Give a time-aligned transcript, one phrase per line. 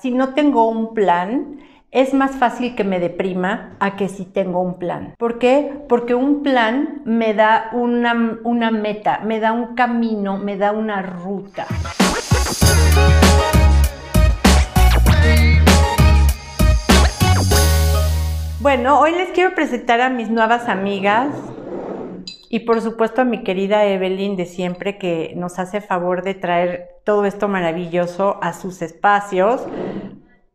[0.00, 4.62] Si no tengo un plan, es más fácil que me deprima a que si tengo
[4.62, 5.14] un plan.
[5.18, 5.84] ¿Por qué?
[5.90, 11.02] Porque un plan me da una, una meta, me da un camino, me da una
[11.02, 11.66] ruta.
[18.60, 21.28] Bueno, hoy les quiero presentar a mis nuevas amigas
[22.52, 26.88] y por supuesto a mi querida Evelyn de siempre que nos hace favor de traer
[27.04, 29.62] todo esto maravilloso a sus espacios.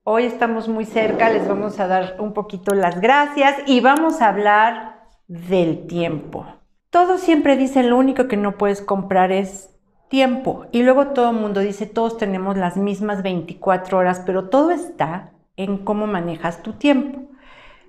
[0.07, 4.27] Hoy estamos muy cerca, les vamos a dar un poquito las gracias y vamos a
[4.27, 6.45] hablar del tiempo.
[6.91, 9.75] Todos siempre dicen lo único que no puedes comprar es
[10.07, 14.69] tiempo y luego todo el mundo dice todos tenemos las mismas 24 horas, pero todo
[14.69, 17.21] está en cómo manejas tu tiempo.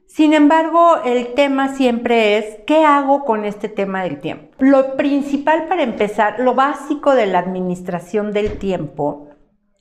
[0.07, 4.57] Sin embargo, el tema siempre es, ¿qué hago con este tema del tiempo?
[4.59, 9.36] Lo principal para empezar, lo básico de la administración del tiempo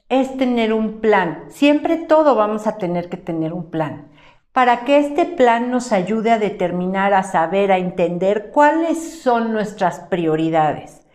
[0.09, 1.45] es tener un plan.
[1.49, 4.07] Siempre todo vamos a tener que tener un plan.
[4.51, 9.99] Para que este plan nos ayude a determinar, a saber, a entender cuáles son nuestras
[9.99, 11.05] prioridades.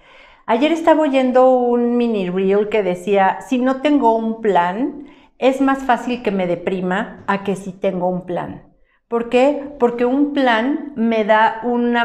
[0.47, 5.07] Ayer estaba oyendo un mini reel que decía, si no tengo un plan,
[5.39, 8.70] es más fácil que me deprima a que si tengo un plan.
[9.11, 9.75] ¿Por qué?
[9.81, 12.05] Porque un plan me da una,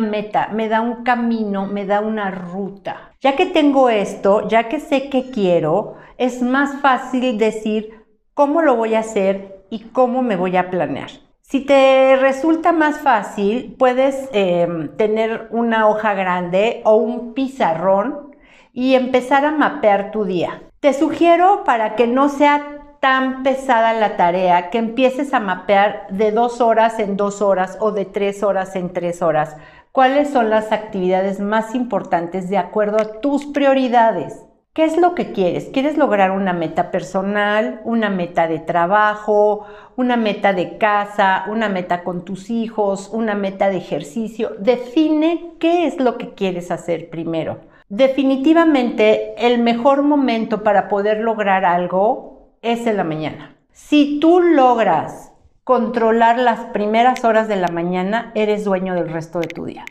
[0.00, 3.12] meta, me da un camino, me da una ruta.
[3.20, 8.76] Ya que tengo esto, ya que sé qué quiero, es más fácil decir cómo lo
[8.76, 11.10] voy a hacer y cómo me voy a planear.
[11.42, 18.34] Si te resulta más fácil, puedes em, tener una hoja grande o un pizarrón
[18.72, 20.62] y empezar a mapear tu día.
[20.80, 26.32] Te sugiero para que no sea tan pesada la tarea que empieces a mapear de
[26.32, 29.56] dos horas en dos horas o de tres horas en tres horas
[29.92, 34.44] cuáles son las actividades más importantes de acuerdo a tus prioridades.
[34.72, 35.70] ¿Qué es lo que quieres?
[35.72, 42.04] ¿Quieres lograr una meta personal, una meta de trabajo, una meta de casa, una meta
[42.04, 44.52] con tus hijos, una meta de ejercicio?
[44.60, 47.58] Define qué es lo que quieres hacer primero.
[47.88, 53.56] Definitivamente el mejor momento para poder lograr algo es en la mañana.
[53.72, 55.32] Si tú logras
[55.64, 59.84] controlar las primeras horas de la mañana, eres dueño del resto de tu día.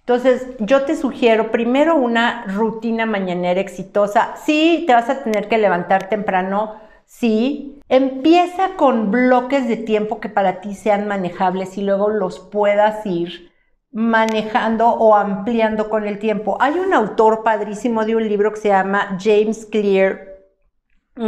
[0.00, 4.34] Entonces, yo te sugiero primero una rutina mañanera exitosa.
[4.44, 6.76] Sí, te vas a tener que levantar temprano.
[7.04, 13.04] Sí, empieza con bloques de tiempo que para ti sean manejables y luego los puedas
[13.06, 13.52] ir
[13.92, 16.56] manejando o ampliando con el tiempo.
[16.60, 20.31] Hay un autor padrísimo de un libro que se llama James Clear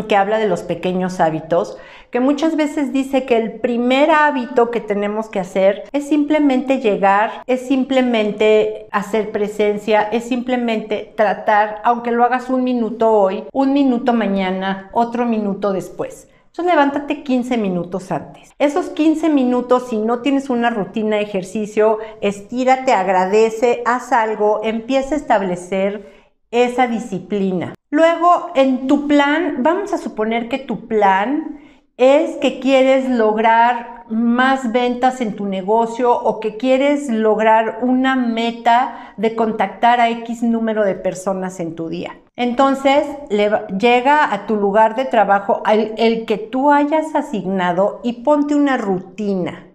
[0.08, 1.76] que habla de los pequeños hábitos,
[2.10, 7.42] que muchas veces dice que el primer hábito que tenemos que hacer es simplemente llegar,
[7.46, 14.14] es simplemente hacer presencia, es simplemente tratar, aunque lo hagas un minuto hoy, un minuto
[14.14, 16.28] mañana, otro minuto después.
[16.46, 18.52] Entonces levántate 15 minutos antes.
[18.60, 25.16] Esos 15 minutos, si no tienes una rutina de ejercicio, estírate, agradece, haz algo, empieza
[25.16, 26.13] a establecer
[26.54, 27.74] esa disciplina.
[27.90, 31.60] Luego, en tu plan, vamos a suponer que tu plan
[31.96, 39.14] es que quieres lograr más ventas en tu negocio o que quieres lograr una meta
[39.16, 42.18] de contactar a X número de personas en tu día.
[42.36, 43.06] Entonces,
[43.78, 49.68] llega a tu lugar de trabajo el que tú hayas asignado y ponte una rutina.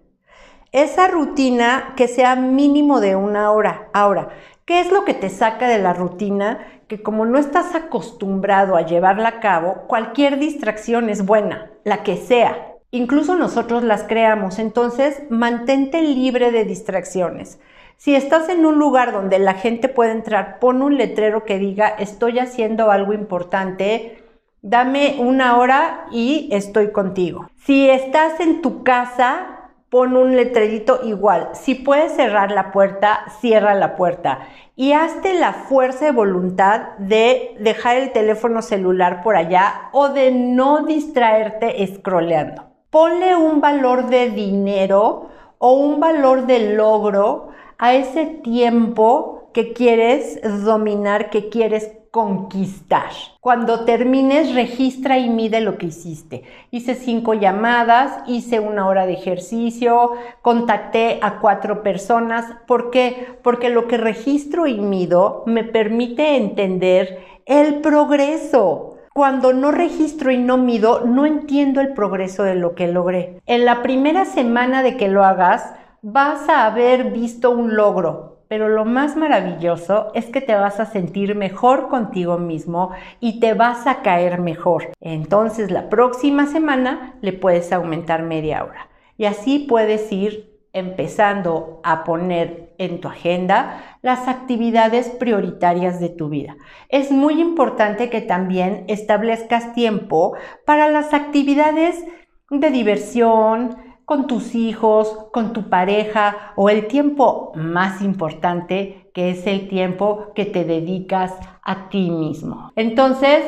[0.72, 3.88] Esa rutina que sea mínimo de una hora.
[3.94, 4.29] Ahora,
[4.69, 6.59] ¿qué es lo que te saca de la rutina?
[6.88, 12.18] que como no estás acostumbrado a llevarla a cabo, cualquier distracción es buena, la que
[12.18, 12.75] sea.
[12.90, 17.59] Incluso nosotros las creamos, entonces mantente libre de distracciones.
[17.97, 21.88] Si estás en un lugar donde la gente puede entrar, pon un letrero que diga
[21.88, 24.24] estoy haciendo algo importante,
[24.63, 27.50] dame una hora y estoy contigo.
[27.66, 29.59] Si estás en tu casa,
[29.89, 31.50] pon un letrerito igual.
[31.53, 34.39] Si puedes cerrar la puerta, cierra la puerta.
[34.75, 40.31] Y hazte la fuerza de voluntad de dejar el teléfono celular por allá o de
[40.31, 42.63] no distraerte scrolleando.
[42.89, 50.39] Ponle un valor de dinero o un valor de logro a ese tiempo que quieres
[50.63, 53.11] dominar, que quieres conquistar.
[53.39, 56.44] Cuando termines, registra y mide lo que hiciste.
[56.71, 62.45] Hice cinco llamadas, hice una hora de ejercicio, contacté a cuatro personas.
[62.67, 63.38] ¿Por qué?
[63.44, 68.95] Porque lo que registro y mido me permite entender el progreso.
[69.13, 73.41] Cuando no registro y no mido, no entiendo el progreso de lo que logré.
[73.45, 78.68] En la primera semana de que lo hagas, vas a haber visto un logro pero
[78.68, 82.90] lo más maravilloso es que te vas a sentir mejor contigo mismo
[83.22, 84.90] y te vas a caer mejor.
[85.00, 92.04] Entonces la próxima semana le puedes aumentar media hora y así puedes ir empezando a
[92.04, 96.57] poner en tu agenda las actividades prioritarias de tu vida.
[96.90, 100.36] Es muy importante que también establezcas tiempo
[100.66, 102.04] para las actividades
[102.50, 109.45] de diversión, con tus hijos, con tu pareja o el tiempo más importante que es
[109.45, 112.71] el tiempo que te dedicas a ti mismo.
[112.75, 113.44] Entonces,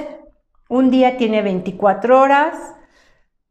[0.70, 2.76] un día tiene 24 horas,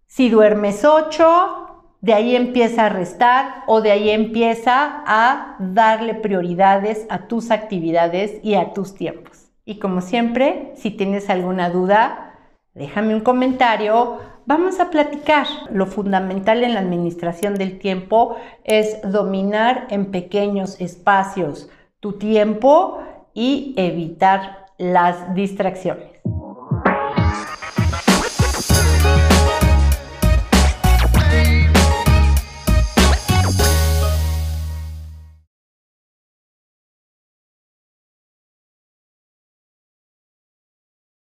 [0.06, 7.08] si duermes 8, de ahí empieza a restar o de ahí empieza a darle prioridades
[7.10, 9.50] a tus actividades y a tus tiempos.
[9.64, 12.36] Y como siempre, si tienes alguna duda,
[12.74, 15.46] déjame un comentario Vamos a platicar.
[15.70, 21.68] Lo fundamental en la administración del tiempo es dominar en pequeños espacios
[22.00, 23.02] tu tiempo
[23.34, 26.09] y evitar las distracciones.